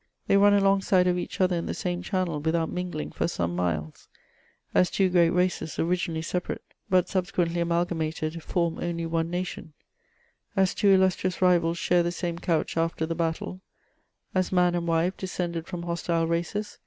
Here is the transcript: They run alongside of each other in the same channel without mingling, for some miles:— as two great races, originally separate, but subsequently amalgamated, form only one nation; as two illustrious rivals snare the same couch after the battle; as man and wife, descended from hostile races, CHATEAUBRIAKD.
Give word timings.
They 0.25 0.35
run 0.35 0.55
alongside 0.55 1.05
of 1.05 1.19
each 1.19 1.39
other 1.39 1.55
in 1.55 1.67
the 1.67 1.75
same 1.75 2.01
channel 2.01 2.39
without 2.41 2.71
mingling, 2.71 3.11
for 3.11 3.27
some 3.27 3.55
miles:— 3.55 4.07
as 4.73 4.89
two 4.89 5.09
great 5.09 5.29
races, 5.29 5.77
originally 5.77 6.23
separate, 6.23 6.63
but 6.89 7.07
subsequently 7.07 7.61
amalgamated, 7.61 8.41
form 8.41 8.79
only 8.79 9.05
one 9.05 9.29
nation; 9.29 9.73
as 10.55 10.73
two 10.73 10.89
illustrious 10.89 11.39
rivals 11.39 11.79
snare 11.79 12.01
the 12.01 12.11
same 12.11 12.39
couch 12.39 12.77
after 12.77 13.05
the 13.05 13.13
battle; 13.13 13.61
as 14.33 14.51
man 14.51 14.73
and 14.73 14.87
wife, 14.87 15.15
descended 15.17 15.67
from 15.67 15.83
hostile 15.83 16.25
races, 16.25 16.49
CHATEAUBRIAKD. 16.49 16.79